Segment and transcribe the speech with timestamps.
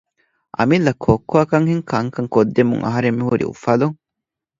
[0.57, 3.95] އަމިއްލަ ކޮއްކޮއަކަށްހެން ކަންކަން ކޮށްދެމުން އަހަރެން މިހުރީ އުފަލުން